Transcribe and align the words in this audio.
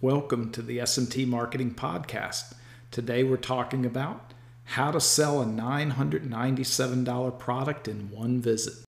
Welcome 0.00 0.52
to 0.52 0.62
the 0.62 0.78
S&T 0.78 1.24
Marketing 1.24 1.74
Podcast. 1.74 2.54
Today 2.92 3.24
we're 3.24 3.36
talking 3.36 3.84
about 3.84 4.32
how 4.62 4.92
to 4.92 5.00
sell 5.00 5.42
a 5.42 5.44
$997 5.44 7.36
product 7.40 7.88
in 7.88 8.08
one 8.12 8.40
visit. 8.40 8.84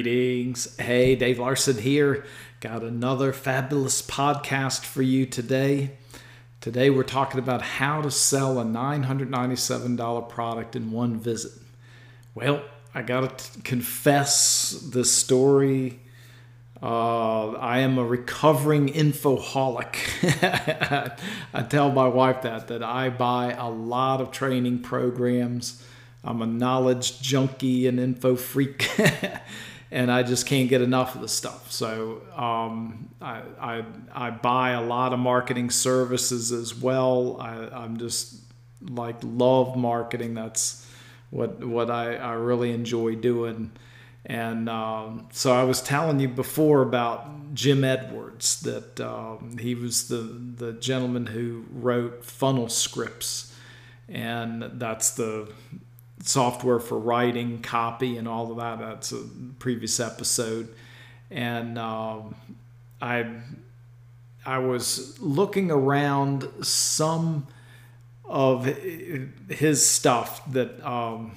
Greetings. 0.00 0.76
Hey, 0.78 1.16
Dave 1.16 1.40
Larson 1.40 1.76
here. 1.76 2.24
Got 2.60 2.84
another 2.84 3.32
fabulous 3.32 4.00
podcast 4.00 4.84
for 4.84 5.02
you 5.02 5.26
today. 5.26 5.98
Today 6.60 6.88
we're 6.88 7.02
talking 7.02 7.40
about 7.40 7.62
how 7.62 8.02
to 8.02 8.10
sell 8.12 8.60
a 8.60 8.64
$997 8.64 10.28
product 10.28 10.76
in 10.76 10.92
one 10.92 11.18
visit. 11.18 11.50
Well, 12.32 12.62
I 12.94 13.02
got 13.02 13.40
to 13.40 13.60
confess 13.62 14.70
this 14.70 15.10
story. 15.10 15.98
Uh, 16.80 17.54
I 17.54 17.80
am 17.80 17.98
a 17.98 18.04
recovering 18.04 18.90
infoholic. 18.90 19.96
I 21.52 21.62
tell 21.64 21.90
my 21.90 22.06
wife 22.06 22.42
that 22.42 22.68
that 22.68 22.84
I 22.84 23.10
buy 23.10 23.52
a 23.52 23.68
lot 23.68 24.20
of 24.20 24.30
training 24.30 24.78
programs. 24.78 25.84
I'm 26.22 26.40
a 26.40 26.46
knowledge 26.46 27.20
junkie 27.20 27.88
and 27.88 27.98
info 27.98 28.36
freak. 28.36 28.88
and 29.90 30.10
I 30.12 30.22
just 30.22 30.46
can't 30.46 30.68
get 30.68 30.82
enough 30.82 31.14
of 31.14 31.22
the 31.22 31.28
stuff. 31.28 31.72
So 31.72 32.22
um, 32.36 33.08
I, 33.20 33.42
I, 33.60 33.84
I 34.12 34.30
buy 34.30 34.70
a 34.70 34.82
lot 34.82 35.12
of 35.12 35.18
marketing 35.18 35.70
services 35.70 36.52
as 36.52 36.74
well. 36.74 37.38
I, 37.40 37.54
I'm 37.72 37.96
just 37.96 38.36
like 38.82 39.16
love 39.22 39.76
marketing. 39.76 40.34
That's 40.34 40.86
what 41.30 41.64
what 41.64 41.90
I, 41.90 42.16
I 42.16 42.32
really 42.34 42.72
enjoy 42.72 43.14
doing. 43.14 43.72
And 44.24 44.68
um, 44.68 45.28
so 45.32 45.54
I 45.54 45.62
was 45.64 45.80
telling 45.80 46.20
you 46.20 46.28
before 46.28 46.82
about 46.82 47.54
Jim 47.54 47.82
Edwards 47.82 48.60
that 48.60 49.00
um, 49.00 49.56
he 49.58 49.74
was 49.74 50.08
the 50.08 50.16
the 50.16 50.74
gentleman 50.74 51.26
who 51.26 51.64
wrote 51.72 52.24
funnel 52.24 52.68
scripts, 52.68 53.56
and 54.06 54.62
that's 54.74 55.10
the 55.12 55.50
software 56.28 56.78
for 56.78 56.98
writing, 56.98 57.62
copy, 57.62 58.18
and 58.18 58.28
all 58.28 58.50
of 58.50 58.58
that. 58.58 58.78
That's 58.78 59.12
a 59.12 59.22
previous 59.58 59.98
episode. 59.98 60.68
And 61.30 61.78
um, 61.78 62.34
I 63.00 63.26
I 64.44 64.58
was 64.58 65.18
looking 65.20 65.70
around 65.70 66.48
some 66.62 67.46
of 68.24 68.66
his 69.48 69.86
stuff 69.86 70.42
that 70.52 70.84
um, 70.86 71.32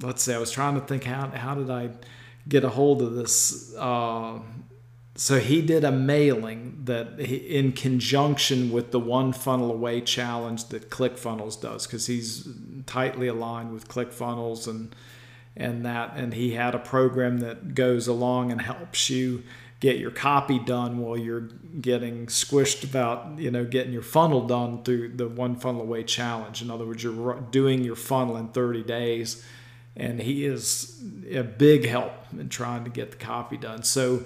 let's 0.00 0.22
say 0.22 0.34
I 0.34 0.38
was 0.38 0.50
trying 0.50 0.74
to 0.74 0.80
think 0.80 1.04
how 1.04 1.28
how 1.28 1.54
did 1.54 1.70
I 1.70 1.90
get 2.48 2.64
a 2.64 2.68
hold 2.68 3.02
of 3.02 3.14
this. 3.14 3.74
Uh, 3.76 4.38
so 5.16 5.40
he 5.40 5.62
did 5.62 5.82
a 5.82 5.90
mailing 5.90 6.82
that 6.84 7.18
he, 7.18 7.36
in 7.36 7.72
conjunction 7.72 8.70
with 8.70 8.90
the 8.90 9.00
one 9.00 9.32
funnel 9.32 9.70
away 9.70 10.02
challenge 10.02 10.66
that 10.66 10.90
ClickFunnels 10.90 11.58
does 11.58 11.86
because 11.86 12.06
he's 12.06 12.46
tightly 12.86 13.28
aligned 13.28 13.72
with 13.72 13.88
ClickFunnels 13.88 14.66
and 14.66 14.94
and 15.56 15.86
that 15.86 16.16
and 16.16 16.34
he 16.34 16.52
had 16.52 16.74
a 16.74 16.78
program 16.78 17.38
that 17.38 17.74
goes 17.74 18.06
along 18.06 18.52
and 18.52 18.60
helps 18.60 19.08
you 19.08 19.42
get 19.80 19.98
your 19.98 20.10
copy 20.10 20.58
done 20.58 20.98
while 20.98 21.16
you're 21.16 21.48
getting 21.80 22.26
squished 22.26 22.84
about 22.84 23.38
you 23.38 23.50
know 23.50 23.64
getting 23.64 23.92
your 23.92 24.02
funnel 24.02 24.46
done 24.46 24.82
through 24.82 25.08
the 25.08 25.28
one 25.28 25.56
funnel 25.56 25.82
away 25.82 26.02
challenge 26.02 26.62
in 26.62 26.70
other 26.70 26.86
words 26.86 27.02
you're 27.02 27.40
doing 27.50 27.82
your 27.82 27.96
funnel 27.96 28.36
in 28.36 28.48
30 28.48 28.82
days 28.82 29.44
and 29.96 30.20
he 30.20 30.44
is 30.44 31.02
a 31.30 31.42
big 31.42 31.86
help 31.86 32.12
in 32.38 32.48
trying 32.48 32.84
to 32.84 32.90
get 32.90 33.10
the 33.10 33.16
copy 33.16 33.56
done 33.56 33.82
so 33.82 34.24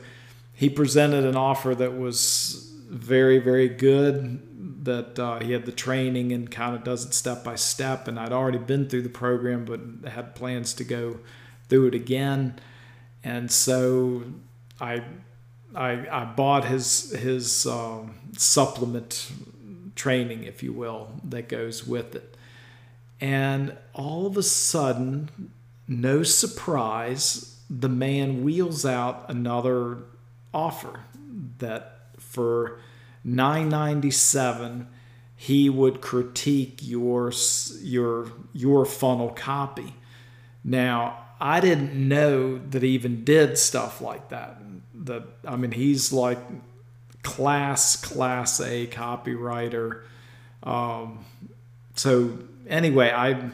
he 0.60 0.68
presented 0.68 1.24
an 1.24 1.36
offer 1.36 1.74
that 1.74 1.98
was 1.98 2.70
very, 2.90 3.38
very 3.38 3.68
good. 3.68 4.42
That 4.82 5.18
uh, 5.18 5.40
he 5.40 5.52
had 5.52 5.66
the 5.66 5.72
training 5.72 6.32
and 6.32 6.50
kind 6.50 6.74
of 6.74 6.84
does 6.84 7.04
it 7.04 7.12
step 7.12 7.44
by 7.44 7.56
step. 7.56 8.08
And 8.08 8.18
I'd 8.18 8.32
already 8.32 8.58
been 8.58 8.88
through 8.88 9.02
the 9.02 9.10
program, 9.10 9.64
but 9.64 10.10
had 10.10 10.34
plans 10.34 10.72
to 10.74 10.84
go 10.84 11.18
through 11.68 11.88
it 11.88 11.94
again. 11.94 12.58
And 13.22 13.50
so 13.50 14.22
I, 14.80 15.02
I, 15.74 16.06
I 16.10 16.24
bought 16.24 16.64
his 16.64 17.12
his 17.12 17.66
um, 17.66 18.14
supplement 18.36 19.30
training, 19.94 20.44
if 20.44 20.62
you 20.62 20.72
will, 20.72 21.20
that 21.24 21.48
goes 21.48 21.86
with 21.86 22.14
it. 22.14 22.36
And 23.20 23.76
all 23.92 24.26
of 24.26 24.36
a 24.38 24.42
sudden, 24.42 25.52
no 25.86 26.22
surprise, 26.22 27.58
the 27.68 27.88
man 27.88 28.42
wheels 28.42 28.86
out 28.86 29.26
another 29.28 29.98
offer 30.54 31.00
that 31.58 32.00
for 32.18 32.80
997 33.24 34.88
he 35.36 35.70
would 35.70 36.02
critique 36.02 36.80
your 36.82 37.32
your 37.80 38.30
your 38.52 38.84
funnel 38.84 39.30
copy. 39.30 39.94
Now 40.62 41.24
i 41.40 41.60
didn't 41.60 41.94
know 41.94 42.58
that 42.58 42.82
he 42.82 42.90
even 42.90 43.24
did 43.24 43.56
stuff 43.56 44.00
like 44.02 44.28
that. 44.28 44.60
That 44.94 45.22
i 45.46 45.56
mean 45.56 45.72
he's 45.72 46.12
like 46.12 46.38
class 47.22 47.96
class 47.96 48.60
a 48.60 48.86
copywriter. 48.88 50.02
Um, 50.62 51.24
so 51.94 52.38
anyway 52.68 53.10
i 53.10 53.50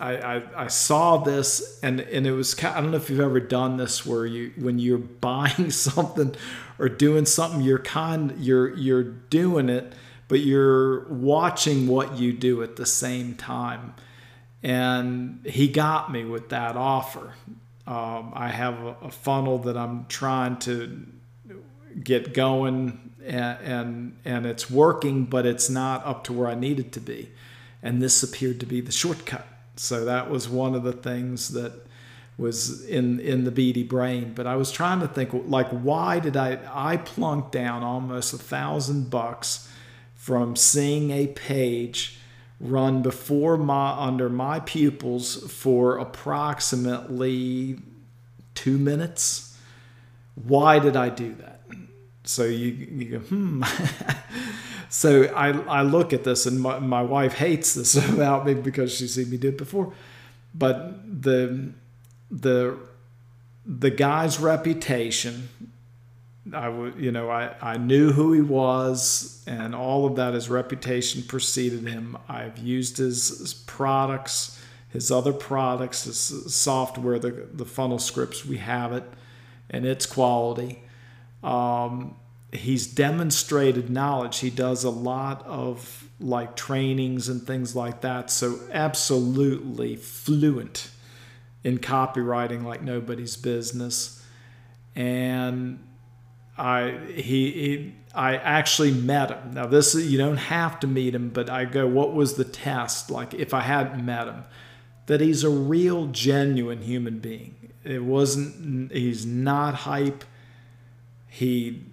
I, 0.00 0.36
I, 0.36 0.64
I, 0.64 0.66
saw 0.68 1.18
this 1.18 1.78
and, 1.82 2.00
and 2.00 2.26
it 2.26 2.32
was 2.32 2.58
I 2.64 2.80
don't 2.80 2.90
know 2.90 2.96
if 2.96 3.10
you've 3.10 3.20
ever 3.20 3.38
done 3.38 3.76
this 3.76 4.06
where 4.06 4.24
you 4.24 4.52
when 4.56 4.78
you're 4.78 4.98
buying 4.98 5.70
something 5.70 6.34
or 6.78 6.88
doing 6.88 7.26
something 7.26 7.60
you're 7.60 7.78
kind 7.78 8.34
you're 8.38 8.74
you're 8.74 9.04
doing 9.04 9.68
it 9.68 9.92
but 10.30 10.38
you're 10.38 11.08
watching 11.08 11.88
what 11.88 12.16
you 12.16 12.32
do 12.32 12.62
at 12.62 12.76
the 12.76 12.86
same 12.86 13.34
time. 13.34 13.94
And 14.62 15.44
he 15.44 15.66
got 15.66 16.12
me 16.12 16.24
with 16.24 16.50
that 16.50 16.76
offer. 16.76 17.32
Um, 17.84 18.32
I 18.32 18.50
have 18.50 18.80
a, 18.80 18.96
a, 19.02 19.10
funnel 19.10 19.58
that 19.58 19.76
I'm 19.76 20.06
trying 20.06 20.58
to 20.58 21.04
get 22.04 22.32
going 22.32 23.10
and, 23.24 23.58
and 23.60 24.16
and 24.24 24.46
it's 24.46 24.70
working 24.70 25.24
but 25.24 25.44
it's 25.44 25.68
not 25.68 26.06
up 26.06 26.22
to 26.24 26.32
where 26.32 26.46
I 26.46 26.54
need 26.54 26.78
it 26.78 26.92
to 26.92 27.00
be. 27.00 27.30
And 27.82 28.00
this 28.00 28.22
appeared 28.22 28.60
to 28.60 28.66
be 28.66 28.80
the 28.80 28.92
shortcut 28.92 29.49
so 29.80 30.04
that 30.04 30.28
was 30.28 30.46
one 30.46 30.74
of 30.74 30.82
the 30.82 30.92
things 30.92 31.48
that 31.50 31.72
was 32.36 32.84
in 32.84 33.18
in 33.20 33.44
the 33.44 33.50
beady 33.50 33.82
brain. 33.82 34.32
But 34.34 34.46
I 34.46 34.56
was 34.56 34.70
trying 34.70 35.00
to 35.00 35.08
think 35.08 35.30
like 35.32 35.68
why 35.70 36.20
did 36.20 36.36
I 36.36 36.58
I 36.72 36.98
plunked 36.98 37.52
down 37.52 37.82
almost 37.82 38.34
a 38.34 38.38
thousand 38.38 39.08
bucks 39.08 39.68
from 40.14 40.54
seeing 40.54 41.10
a 41.10 41.28
page 41.28 42.18
run 42.60 43.00
before 43.00 43.56
my 43.56 43.92
under 43.92 44.28
my 44.28 44.60
pupils 44.60 45.50
for 45.50 45.96
approximately 45.96 47.78
two 48.54 48.76
minutes. 48.76 49.56
Why 50.34 50.78
did 50.78 50.94
I 50.94 51.08
do 51.08 51.34
that? 51.36 51.62
So 52.24 52.44
you, 52.44 52.68
you 52.68 53.04
go, 53.06 53.18
hmm. 53.20 53.64
So 54.90 55.32
I, 55.36 55.50
I 55.50 55.82
look 55.82 56.12
at 56.12 56.24
this, 56.24 56.46
and 56.46 56.60
my, 56.60 56.80
my 56.80 57.00
wife 57.00 57.34
hates 57.34 57.74
this 57.74 57.94
about 58.12 58.44
me 58.44 58.54
because 58.54 58.94
she's 58.94 59.14
seen 59.14 59.30
me 59.30 59.36
do 59.36 59.48
it 59.48 59.56
before. 59.56 59.94
But 60.52 61.22
the 61.22 61.70
the 62.30 62.76
the 63.64 63.90
guy's 63.90 64.40
reputation, 64.40 65.48
I 66.52 66.68
would 66.68 66.96
you 66.96 67.12
know 67.12 67.30
I, 67.30 67.54
I 67.62 67.76
knew 67.76 68.10
who 68.10 68.32
he 68.32 68.40
was, 68.40 69.44
and 69.46 69.76
all 69.76 70.06
of 70.06 70.16
that. 70.16 70.34
His 70.34 70.50
reputation 70.50 71.22
preceded 71.22 71.86
him. 71.86 72.18
I've 72.28 72.58
used 72.58 72.96
his, 72.96 73.38
his 73.38 73.54
products, 73.54 74.60
his 74.88 75.12
other 75.12 75.32
products, 75.32 76.02
his 76.02 76.52
software, 76.52 77.20
the 77.20 77.46
the 77.52 77.64
funnel 77.64 78.00
scripts. 78.00 78.44
We 78.44 78.58
have 78.58 78.92
it, 78.92 79.04
and 79.70 79.86
its 79.86 80.04
quality. 80.04 80.82
Um, 81.44 82.16
he's 82.52 82.86
demonstrated 82.86 83.90
knowledge. 83.90 84.38
He 84.38 84.50
does 84.50 84.84
a 84.84 84.90
lot 84.90 85.44
of 85.46 86.08
like 86.18 86.56
trainings 86.56 87.28
and 87.28 87.42
things 87.42 87.74
like 87.74 88.02
that. 88.02 88.30
So 88.30 88.58
absolutely 88.72 89.96
fluent 89.96 90.90
in 91.64 91.78
copywriting 91.78 92.64
like 92.64 92.82
nobody's 92.82 93.36
business. 93.36 94.24
And 94.94 95.86
I 96.58 96.98
he, 97.14 97.50
he 97.52 97.94
I 98.14 98.36
actually 98.36 98.90
met 98.90 99.30
him. 99.30 99.52
Now 99.54 99.66
this 99.66 99.94
you 99.94 100.18
don't 100.18 100.36
have 100.36 100.80
to 100.80 100.86
meet 100.86 101.14
him, 101.14 101.30
but 101.30 101.48
I 101.48 101.64
go, 101.64 101.86
what 101.86 102.14
was 102.14 102.34
the 102.34 102.44
test? 102.44 103.10
Like 103.10 103.32
if 103.34 103.54
I 103.54 103.60
hadn't 103.60 104.04
met 104.04 104.26
him, 104.26 104.44
that 105.06 105.20
he's 105.20 105.44
a 105.44 105.50
real 105.50 106.06
genuine 106.06 106.82
human 106.82 107.20
being. 107.20 107.72
It 107.84 108.04
wasn't 108.04 108.92
he's 108.92 109.24
not 109.24 109.74
hype. 109.74 110.24
He 111.28 111.84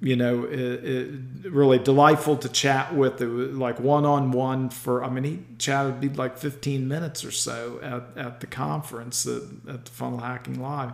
you 0.00 0.14
know, 0.14 0.44
it, 0.44 0.84
it, 0.84 1.10
really 1.50 1.78
delightful 1.78 2.36
to 2.36 2.48
chat 2.48 2.94
with. 2.94 3.20
It 3.20 3.26
was 3.26 3.56
like 3.56 3.80
one 3.80 4.04
on 4.04 4.30
one 4.30 4.70
for, 4.70 5.02
I 5.02 5.10
mean, 5.10 5.24
he 5.24 5.40
chatted 5.58 6.00
be 6.00 6.08
like 6.08 6.38
15 6.38 6.86
minutes 6.86 7.24
or 7.24 7.32
so 7.32 7.80
at, 7.82 8.24
at 8.24 8.40
the 8.40 8.46
conference 8.46 9.26
at, 9.26 9.42
at 9.68 9.84
the 9.86 9.90
Funnel 9.90 10.20
Hacking 10.20 10.60
Live. 10.60 10.92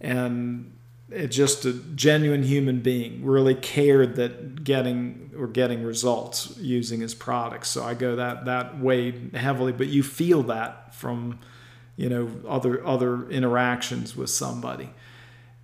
And 0.00 0.72
it 1.10 1.28
just 1.28 1.66
a 1.66 1.74
genuine 1.74 2.42
human 2.42 2.80
being, 2.80 3.24
really 3.24 3.54
cared 3.54 4.16
that 4.16 4.64
getting 4.64 5.30
or 5.36 5.46
getting 5.46 5.82
results 5.82 6.56
using 6.56 7.00
his 7.00 7.14
products. 7.14 7.68
So 7.68 7.84
I 7.84 7.92
go 7.92 8.16
that 8.16 8.46
that 8.46 8.78
way 8.78 9.12
heavily, 9.34 9.72
but 9.72 9.88
you 9.88 10.02
feel 10.02 10.42
that 10.44 10.94
from, 10.94 11.38
you 11.96 12.08
know, 12.08 12.30
other 12.48 12.84
other 12.86 13.28
interactions 13.28 14.16
with 14.16 14.30
somebody. 14.30 14.90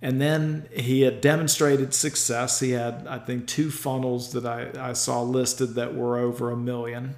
And 0.01 0.21
then 0.21 0.69
he 0.73 1.01
had 1.01 1.19
demonstrated 1.19 1.93
success. 1.93 2.61
He 2.61 2.71
had, 2.71 3.05
I 3.07 3.19
think, 3.19 3.47
two 3.47 3.69
funnels 3.69 4.31
that 4.31 4.45
I, 4.45 4.69
I 4.89 4.93
saw 4.93 5.21
listed 5.21 5.75
that 5.75 5.93
were 5.93 6.17
over 6.17 6.51
a 6.51 6.57
million 6.57 7.15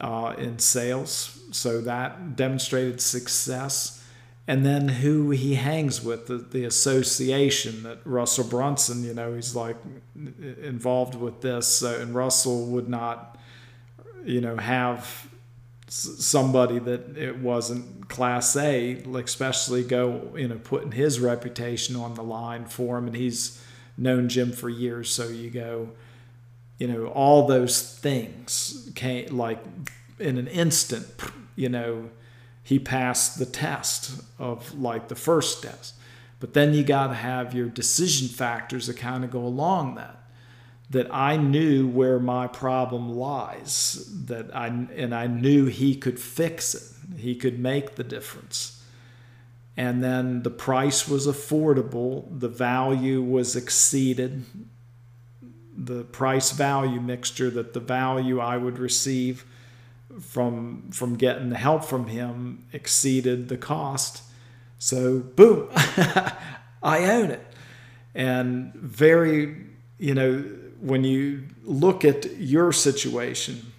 uh, 0.00 0.34
in 0.38 0.58
sales. 0.58 1.38
So 1.52 1.80
that 1.82 2.34
demonstrated 2.34 3.00
success. 3.00 4.02
And 4.48 4.64
then 4.64 4.88
who 4.88 5.30
he 5.30 5.56
hangs 5.56 6.02
with, 6.02 6.28
the, 6.28 6.38
the 6.38 6.64
association 6.64 7.82
that 7.82 7.98
Russell 8.04 8.44
Brunson, 8.44 9.04
you 9.04 9.12
know, 9.12 9.34
he's 9.34 9.54
like 9.54 9.76
involved 10.14 11.16
with 11.16 11.42
this. 11.42 11.66
So, 11.66 12.00
and 12.00 12.14
Russell 12.14 12.66
would 12.66 12.88
not, 12.88 13.36
you 14.24 14.40
know, 14.40 14.56
have 14.56 15.28
somebody 15.88 16.78
that 16.80 17.16
it 17.16 17.38
wasn't 17.38 18.08
class 18.08 18.56
A, 18.56 19.02
especially 19.14 19.84
go, 19.84 20.32
you 20.36 20.48
know, 20.48 20.58
putting 20.58 20.92
his 20.92 21.20
reputation 21.20 21.96
on 21.96 22.14
the 22.14 22.22
line 22.22 22.64
for 22.64 22.98
him. 22.98 23.06
And 23.06 23.16
he's 23.16 23.62
known 23.96 24.28
Jim 24.28 24.52
for 24.52 24.68
years. 24.68 25.10
So 25.12 25.28
you 25.28 25.50
go, 25.50 25.90
you 26.78 26.88
know, 26.88 27.06
all 27.06 27.46
those 27.46 27.96
things 27.98 28.90
came 28.94 29.36
like 29.36 29.58
in 30.18 30.38
an 30.38 30.48
instant, 30.48 31.06
you 31.54 31.68
know, 31.68 32.10
he 32.62 32.78
passed 32.78 33.38
the 33.38 33.46
test 33.46 34.22
of 34.38 34.74
like 34.74 35.08
the 35.08 35.14
first 35.14 35.62
test. 35.62 35.94
But 36.40 36.52
then 36.52 36.74
you 36.74 36.82
got 36.82 37.06
to 37.08 37.14
have 37.14 37.54
your 37.54 37.68
decision 37.68 38.28
factors 38.28 38.88
that 38.88 38.96
kind 38.96 39.24
of 39.24 39.30
go 39.30 39.40
along 39.40 39.94
that 39.94 40.25
that 40.90 41.12
I 41.12 41.36
knew 41.36 41.86
where 41.86 42.18
my 42.18 42.46
problem 42.46 43.10
lies, 43.10 44.08
that 44.26 44.54
I 44.54 44.68
and 44.68 45.14
I 45.14 45.26
knew 45.26 45.66
he 45.66 45.96
could 45.96 46.20
fix 46.20 46.74
it. 46.74 47.18
He 47.18 47.34
could 47.34 47.58
make 47.58 47.96
the 47.96 48.04
difference. 48.04 48.84
And 49.76 50.02
then 50.02 50.42
the 50.42 50.50
price 50.50 51.06
was 51.06 51.26
affordable, 51.26 52.26
the 52.30 52.48
value 52.48 53.22
was 53.22 53.56
exceeded, 53.56 54.44
the 55.76 56.04
price 56.04 56.52
value 56.52 57.00
mixture 57.00 57.50
that 57.50 57.74
the 57.74 57.80
value 57.80 58.40
I 58.40 58.56
would 58.56 58.78
receive 58.78 59.44
from 60.20 60.90
from 60.92 61.16
getting 61.16 61.50
the 61.50 61.58
help 61.58 61.84
from 61.84 62.06
him 62.06 62.64
exceeded 62.72 63.48
the 63.48 63.58
cost. 63.58 64.22
So 64.78 65.18
boom, 65.18 65.68
I 66.82 67.10
own 67.10 67.30
it. 67.30 67.44
And 68.14 68.72
very, 68.74 69.66
you 69.98 70.14
know, 70.14 70.44
when 70.80 71.04
you 71.04 71.44
look 71.64 72.04
at 72.04 72.36
your 72.38 72.72
situation, 72.72 73.72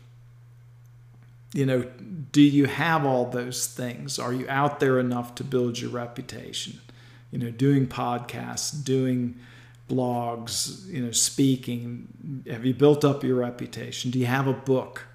you 1.53 1.65
know, 1.65 1.85
do 2.31 2.41
you 2.41 2.65
have 2.65 3.05
all 3.05 3.25
those 3.25 3.67
things? 3.67 4.19
Are 4.19 4.33
you 4.33 4.47
out 4.49 4.79
there 4.79 4.99
enough 4.99 5.35
to 5.35 5.43
build 5.43 5.79
your 5.79 5.89
reputation? 5.89 6.79
You 7.31 7.39
know, 7.39 7.49
doing 7.49 7.87
podcasts, 7.87 8.83
doing 8.83 9.39
blogs, 9.89 10.87
you 10.87 11.03
know, 11.03 11.11
speaking. 11.11 12.43
Have 12.49 12.65
you 12.65 12.73
built 12.73 13.03
up 13.03 13.23
your 13.23 13.37
reputation? 13.37 14.11
Do 14.11 14.19
you 14.19 14.25
have 14.25 14.47
a 14.47 14.53
book? 14.53 15.06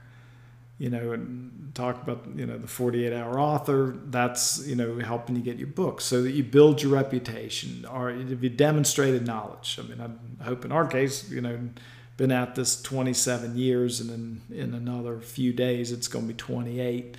You 0.79 0.91
know, 0.91 1.13
and 1.13 1.73
talk 1.75 2.03
about 2.03 2.27
you 2.35 2.47
know 2.47 2.59
the 2.59 2.67
48 2.67 3.13
hour 3.13 3.39
author. 3.39 3.97
That's 4.07 4.67
you 4.67 4.75
know 4.75 4.99
helping 4.99 5.37
you 5.37 5.43
get 5.43 5.57
your 5.57 5.69
book 5.69 6.01
so 6.01 6.23
that 6.23 6.33
you 6.33 6.43
build 6.43 6.83
your 6.83 6.93
reputation. 6.93 7.87
Or 7.87 8.11
if 8.11 8.43
you 8.43 8.51
demonstrated 8.51 9.27
knowledge? 9.27 9.79
I 9.79 9.83
mean, 9.83 10.01
I 10.41 10.45
hope 10.45 10.65
in 10.65 10.73
our 10.73 10.87
case, 10.87 11.31
you 11.31 11.41
know, 11.41 11.59
been 12.17 12.33
at 12.33 12.55
this 12.55 12.81
27 12.83 13.57
years, 13.57 14.01
and 14.01 14.11
in 14.51 14.59
in 14.59 14.75
another 14.75 15.21
few 15.21 15.53
days 15.53 15.93
it's 15.93 16.09
going 16.09 16.27
to 16.27 16.33
be 16.33 16.37
28. 16.37 17.17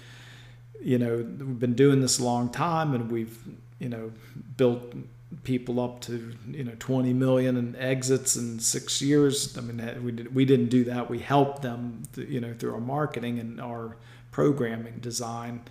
You 0.81 0.97
know, 0.97 1.15
we've 1.15 1.59
been 1.59 1.75
doing 1.75 2.01
this 2.01 2.19
a 2.19 2.23
long 2.23 2.49
time, 2.49 2.93
and 2.93 3.11
we've 3.11 3.37
you 3.79 3.89
know 3.89 4.11
built 4.57 4.93
people 5.43 5.79
up 5.79 6.01
to 6.01 6.33
you 6.49 6.63
know 6.63 6.73
20 6.79 7.13
million 7.13 7.57
in 7.57 7.75
exits 7.75 8.35
in 8.35 8.59
six 8.59 9.01
years. 9.01 9.57
I 9.57 9.61
mean, 9.61 10.03
we 10.03 10.11
did, 10.11 10.33
we 10.33 10.45
didn't 10.45 10.69
do 10.69 10.83
that. 10.85 11.09
We 11.09 11.19
helped 11.19 11.61
them, 11.61 12.03
you 12.15 12.39
know, 12.39 12.53
through 12.53 12.73
our 12.73 12.81
marketing 12.81 13.39
and 13.39 13.59
our 13.59 13.97
programming 14.31 14.99
design. 14.99 15.63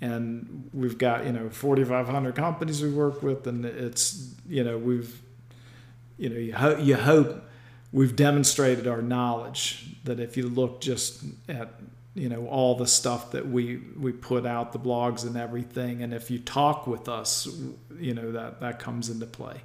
And 0.00 0.68
we've 0.72 0.98
got 0.98 1.24
you 1.24 1.32
know 1.32 1.48
4,500 1.48 2.34
companies 2.34 2.82
we 2.82 2.90
work 2.90 3.22
with, 3.22 3.46
and 3.46 3.64
it's 3.64 4.34
you 4.48 4.64
know 4.64 4.76
we've 4.76 5.20
you 6.18 6.28
know 6.28 6.36
you, 6.36 6.54
ho- 6.54 6.78
you 6.78 6.96
hope 6.96 7.44
we've 7.92 8.16
demonstrated 8.16 8.86
our 8.86 9.00
knowledge 9.00 9.96
that 10.04 10.20
if 10.20 10.36
you 10.36 10.48
look 10.48 10.80
just 10.80 11.22
at 11.48 11.80
you 12.14 12.28
know 12.28 12.46
all 12.46 12.74
the 12.76 12.86
stuff 12.86 13.32
that 13.32 13.48
we 13.48 13.76
we 13.98 14.12
put 14.12 14.46
out 14.46 14.72
the 14.72 14.78
blogs 14.78 15.26
and 15.26 15.36
everything. 15.36 16.02
And 16.02 16.14
if 16.14 16.30
you 16.30 16.38
talk 16.38 16.86
with 16.86 17.08
us 17.08 17.48
you 17.98 18.14
know 18.14 18.32
that 18.32 18.60
that 18.60 18.78
comes 18.78 19.10
into 19.10 19.26
play. 19.26 19.60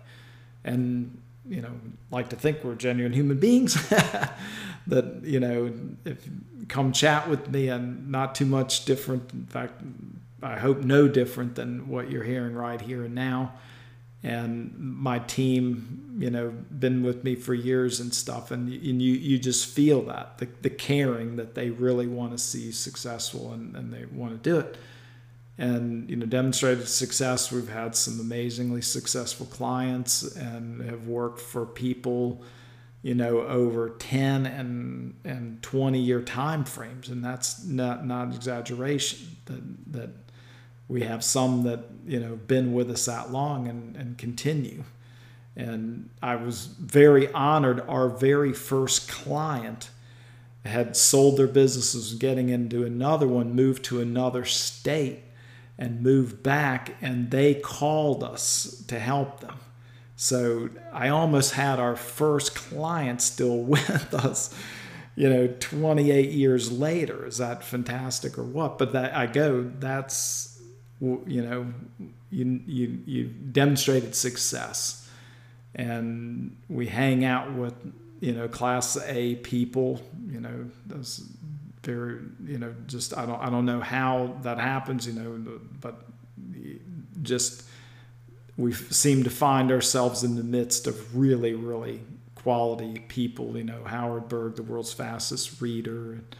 And 0.63 1.21
you 1.47 1.61
know 1.61 1.71
like 2.11 2.29
to 2.29 2.35
think 2.35 2.63
we're 2.63 2.75
genuine 2.75 3.13
human 3.13 3.39
beings. 3.39 3.77
That 4.87 5.23
you 5.23 5.39
know 5.39 5.71
if 6.03 6.27
come 6.67 6.93
chat 6.93 7.29
with 7.29 7.47
me 7.49 7.67
and 7.67 8.09
not 8.09 8.33
too 8.33 8.47
much 8.47 8.85
different. 8.85 9.31
In 9.33 9.45
fact 9.45 9.83
i 10.41 10.57
hope 10.57 10.79
no 10.79 11.07
different 11.07 11.55
than 11.55 11.87
what 11.89 12.09
you're 12.09 12.23
hearing 12.23 12.55
right 12.55 12.79
here 12.79 13.03
and 13.03 13.13
now 13.13 13.53
and 14.21 14.75
my 14.77 15.19
team, 15.19 16.17
you 16.19 16.29
know, 16.29 16.49
been 16.49 17.03
with 17.03 17.23
me 17.23 17.35
for 17.35 17.53
years 17.53 18.01
and 18.01 18.13
stuff, 18.13 18.51
and, 18.51 18.67
and 18.67 19.01
you 19.01 19.13
you 19.13 19.39
just 19.39 19.65
feel 19.65 20.01
that 20.03 20.39
the, 20.39 20.47
the 20.61 20.69
caring 20.69 21.37
that 21.37 21.55
they 21.55 21.69
really 21.69 22.07
want 22.07 22.33
to 22.33 22.37
see 22.37 22.71
successful 22.73 23.53
and, 23.53 23.75
and 23.77 23.93
they 23.93 24.05
want 24.05 24.31
to 24.31 24.49
do 24.49 24.59
it, 24.59 24.77
and 25.57 26.09
you 26.09 26.17
know, 26.17 26.25
demonstrated 26.25 26.85
success. 26.89 27.49
We've 27.49 27.69
had 27.69 27.95
some 27.95 28.19
amazingly 28.19 28.81
successful 28.81 29.45
clients 29.45 30.23
and 30.35 30.81
have 30.81 31.07
worked 31.07 31.39
for 31.39 31.65
people, 31.65 32.43
you 33.01 33.15
know, 33.15 33.39
over 33.43 33.91
ten 33.91 34.45
and 34.45 35.15
and 35.23 35.63
twenty 35.63 35.99
year 35.99 36.21
time 36.21 36.65
frames, 36.65 37.07
and 37.07 37.23
that's 37.23 37.63
not 37.63 38.05
not 38.05 38.35
exaggeration. 38.35 39.37
That 39.45 39.93
that 39.93 40.09
we 40.89 41.03
have 41.03 41.23
some 41.23 41.63
that 41.63 41.81
you 42.05 42.19
know 42.19 42.35
been 42.35 42.73
with 42.73 42.89
us 42.89 43.05
that 43.05 43.31
long 43.31 43.67
and, 43.67 43.95
and 43.95 44.17
continue. 44.17 44.83
And 45.55 46.09
i 46.21 46.35
was 46.35 46.65
very 46.65 47.31
honored. 47.31 47.81
Our 47.87 48.09
very 48.09 48.51
first 48.51 49.07
client 49.07 49.91
had 50.65 50.97
sold 50.97 51.37
their 51.37 51.47
businesses 51.47 52.13
getting 52.15 52.49
into 52.49 52.83
another 52.83 53.27
one 53.27 53.55
moved 53.55 53.85
to 53.85 54.01
another 54.01 54.43
state 54.43 55.19
and 55.77 56.01
moved 56.01 56.43
back 56.43 56.95
and 57.01 57.31
they 57.31 57.55
called 57.55 58.23
us 58.23 58.83
to 58.87 58.99
help 58.99 59.39
them. 59.39 59.59
So 60.15 60.69
i 60.91 61.07
almost 61.09 61.53
had 61.53 61.79
our 61.79 61.95
first 61.95 62.55
client 62.55 63.21
still 63.21 63.57
with 63.75 64.13
us 64.13 64.53
you 65.15 65.29
know 65.29 65.53
28 65.59 66.31
years 66.31 66.71
later. 66.71 67.27
Is 67.27 67.37
that 67.37 67.63
fantastic 67.63 68.39
or 68.39 68.43
what? 68.43 68.79
But 68.79 68.93
that 68.93 69.15
i 69.15 69.27
go 69.27 69.69
that's 69.79 70.48
you 71.01 71.41
know, 71.41 71.67
you, 72.29 72.61
you, 72.65 72.99
you 73.05 73.25
demonstrated 73.25 74.15
success. 74.15 75.09
And 75.75 76.57
we 76.67 76.87
hang 76.87 77.23
out 77.25 77.53
with, 77.53 77.73
you 78.19 78.33
know, 78.33 78.47
class 78.47 78.97
A 79.05 79.35
people, 79.35 80.01
you 80.29 80.39
know, 80.39 80.69
those 80.85 81.27
very, 81.83 82.19
you 82.45 82.57
know, 82.57 82.73
just, 82.87 83.17
I 83.17 83.25
don't, 83.25 83.41
I 83.41 83.49
don't 83.49 83.65
know 83.65 83.79
how 83.79 84.35
that 84.41 84.59
happens, 84.59 85.07
you 85.07 85.13
know, 85.13 85.59
but 85.79 86.03
just, 87.21 87.63
we 88.57 88.73
seem 88.73 89.23
to 89.23 89.29
find 89.29 89.71
ourselves 89.71 90.23
in 90.23 90.35
the 90.35 90.43
midst 90.43 90.85
of 90.85 91.15
really, 91.15 91.53
really 91.53 92.01
quality 92.35 92.99
people, 93.07 93.55
you 93.55 93.63
know, 93.63 93.83
Howard 93.85 94.27
Berg, 94.27 94.55
the 94.55 94.63
world's 94.63 94.91
fastest 94.91 95.61
reader, 95.61 96.13
and, 96.13 96.35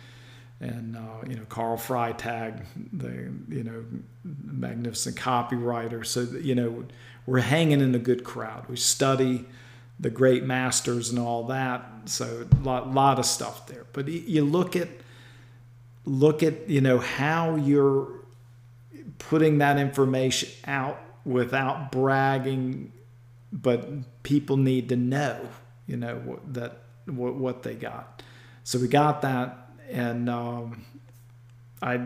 and 0.61 0.97
uh, 0.97 1.25
you 1.27 1.35
know 1.35 1.45
Carl 1.49 1.77
Freitag, 1.77 2.65
the 2.91 3.31
you 3.55 3.63
know 3.63 3.85
magnificent 4.23 5.15
copywriter. 5.15 6.05
So 6.05 6.21
you 6.21 6.55
know 6.55 6.85
we're 7.25 7.39
hanging 7.39 7.81
in 7.81 7.93
a 7.95 7.99
good 7.99 8.23
crowd. 8.23 8.67
We 8.67 8.75
study 8.75 9.45
the 9.99 10.09
great 10.09 10.43
masters 10.43 11.09
and 11.09 11.19
all 11.19 11.43
that. 11.43 11.85
So 12.05 12.47
a 12.51 12.63
lot, 12.63 12.93
lot 12.93 13.19
of 13.19 13.25
stuff 13.25 13.67
there. 13.67 13.85
But 13.93 14.07
you 14.07 14.45
look 14.45 14.75
at 14.75 14.89
look 16.05 16.43
at 16.43 16.69
you 16.69 16.81
know 16.81 16.99
how 16.99 17.55
you're 17.55 18.07
putting 19.17 19.57
that 19.59 19.77
information 19.77 20.49
out 20.65 20.99
without 21.25 21.91
bragging, 21.91 22.91
but 23.51 24.23
people 24.23 24.57
need 24.57 24.89
to 24.89 24.95
know. 24.95 25.39
you 25.87 25.97
know 25.97 26.39
that 26.51 26.77
what, 27.05 27.35
what 27.35 27.63
they 27.63 27.73
got. 27.75 28.21
So 28.63 28.79
we 28.79 28.87
got 28.87 29.21
that, 29.23 29.68
and 29.89 30.29
um, 30.29 30.86
I 31.81 32.00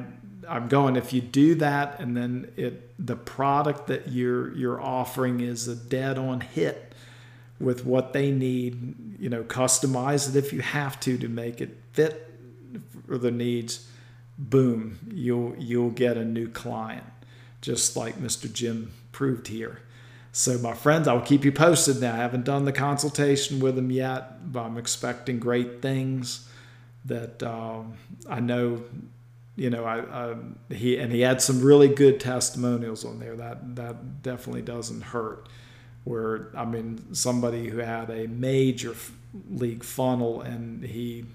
I'm 0.48 0.68
going 0.68 0.96
if 0.96 1.14
you 1.14 1.22
do 1.22 1.56
that, 1.56 2.00
and 2.00 2.16
then 2.16 2.52
it 2.58 2.90
the 3.06 3.16
product 3.16 3.88
that 3.88 4.10
you're 4.10 4.54
you're 4.56 4.82
offering 4.82 5.40
is 5.40 5.68
a 5.68 5.76
dead 5.76 6.18
on 6.18 6.42
hit 6.42 6.94
with 7.60 7.86
what 7.86 8.14
they 8.14 8.32
need. 8.32 9.20
You 9.20 9.30
know, 9.30 9.44
customize 9.44 10.30
it 10.30 10.36
if 10.36 10.54
you 10.54 10.62
have 10.62 11.00
to 11.02 11.18
to 11.18 11.28
make 11.28 11.62
it 11.62 11.78
fit 11.94 12.32
for 13.08 13.18
their 13.18 13.32
needs. 13.32 13.88
Boom, 14.38 15.00
you'll 15.14 15.56
you'll 15.58 15.92
get 15.92 16.18
a 16.18 16.26
new 16.26 16.48
client, 16.48 17.06
just 17.62 17.96
like 17.96 18.16
Mr. 18.16 18.52
Jim 18.52 18.92
proved 19.12 19.48
here. 19.48 19.80
So, 20.36 20.58
my 20.58 20.74
friends, 20.74 21.08
I'll 21.08 21.22
keep 21.22 21.46
you 21.46 21.52
posted 21.52 22.02
now. 22.02 22.14
I 22.14 22.18
haven't 22.18 22.44
done 22.44 22.66
the 22.66 22.72
consultation 22.72 23.60
with 23.60 23.78
him 23.78 23.92
yet, 23.92 24.52
but 24.52 24.64
I'm 24.64 24.80
expecting 24.80 25.38
great 25.38 25.80
things 25.80 26.50
that 27.06 27.44
um, 27.44 27.94
I 28.30 28.40
know, 28.40 28.84
you 29.56 29.70
know, 29.70 29.84
I, 29.86 30.00
I, 30.00 30.36
he 30.74 30.98
and 30.98 31.12
he 31.12 31.22
had 31.22 31.42
some 31.42 31.62
really 31.62 31.88
good 31.88 32.20
testimonials 32.20 33.06
on 33.06 33.20
there. 33.20 33.36
That 33.36 33.76
that 33.76 34.22
definitely 34.24 34.62
doesn't 34.62 35.02
hurt. 35.02 35.48
Where 36.04 36.50
I 36.56 36.66
mean, 36.66 37.14
somebody 37.14 37.70
who 37.70 37.78
had 37.78 38.10
a 38.10 38.28
major 38.28 38.96
league 39.50 39.84
funnel 39.84 40.42
and 40.42 40.84
he 40.84 41.26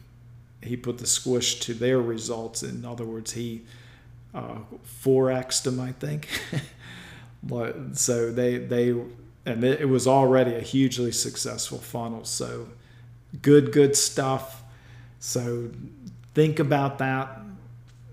he 0.63 0.77
put 0.77 0.99
the 0.99 1.07
squish 1.07 1.61
to 1.61 1.75
their 1.75 2.01
results. 2.01 2.63
In 2.63 2.85
other 2.85 3.05
words, 3.05 3.33
he 3.33 3.63
uh, 4.35 4.59
4xed 5.05 5.63
them, 5.63 5.81
I 5.81 5.93
think. 5.93 6.29
so 7.95 8.33
they 8.33 8.59
they 8.59 8.95
and 9.47 9.65
it 9.65 9.89
was 9.89 10.07
already 10.07 10.55
a 10.55 10.61
hugely 10.61 11.13
successful 11.13 11.79
funnel. 11.79 12.25
So 12.25 12.69
good 13.41 13.73
good 13.73 13.97
stuff. 13.97 14.63
So 15.21 15.71
think 16.35 16.59
about 16.59 16.99
that. 16.99 17.41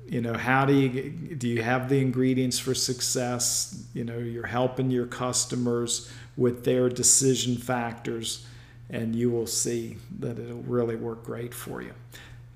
You 0.07 0.21
know, 0.21 0.33
how 0.33 0.65
do 0.65 0.73
you 0.73 1.09
do 1.09 1.47
you 1.47 1.63
have 1.63 1.89
the 1.89 1.99
ingredients 1.99 2.59
for 2.59 2.75
success? 2.75 3.83
You 3.93 4.03
know, 4.03 4.17
you're 4.17 4.45
helping 4.45 4.91
your 4.91 5.07
customers 5.07 6.11
with 6.37 6.63
their 6.63 6.89
decision 6.89 7.57
factors 7.57 8.45
and 8.89 9.15
you 9.15 9.31
will 9.31 9.47
see 9.47 9.97
that 10.19 10.37
it'll 10.37 10.61
really 10.61 10.95
work 10.95 11.23
great 11.23 11.53
for 11.53 11.81
you. 11.81 11.93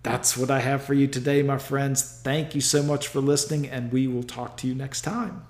That's 0.04 0.38
what 0.38 0.50
I 0.50 0.60
have 0.60 0.84
for 0.84 0.94
you 0.94 1.08
today, 1.08 1.42
my 1.44 1.58
friends. 1.58 2.22
Thank 2.24 2.56
you 2.56 2.62
so 2.62 2.82
much 2.82 3.08
for 3.08 3.20
listening, 3.20 3.68
and 3.68 3.92
we 3.92 4.08
will 4.08 4.24
talk 4.24 4.56
to 4.58 4.68
you 4.68 4.76
next 4.76 5.02
time. 5.02 5.46